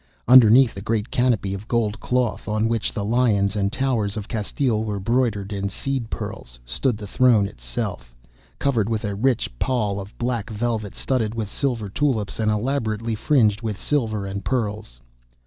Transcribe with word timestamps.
Underneath 0.27 0.75
a 0.75 0.81
great 0.81 1.11
canopy 1.11 1.53
of 1.53 1.67
gold 1.67 1.99
cloth, 1.99 2.47
on 2.47 2.67
which 2.67 2.91
the 2.91 3.05
lions 3.05 3.55
and 3.55 3.71
towers 3.71 4.17
of 4.17 4.27
Castile 4.27 4.83
were 4.83 4.99
broidered 4.99 5.53
in 5.53 5.69
seed 5.69 6.09
pearls, 6.09 6.59
stood 6.65 6.97
the 6.97 7.05
throne 7.05 7.45
itself, 7.47 8.15
covered 8.57 8.89
with 8.89 9.05
a 9.05 9.13
rich 9.13 9.47
pall 9.59 9.99
of 9.99 10.17
black 10.17 10.49
velvet 10.49 10.95
studded 10.95 11.35
with 11.35 11.51
silver 11.53 11.87
tulips 11.87 12.39
and 12.39 12.49
elaborately 12.49 13.13
fringed 13.13 13.61
with 13.61 13.79
silver 13.79 14.25
and 14.25 14.43
pearls. 14.43 15.01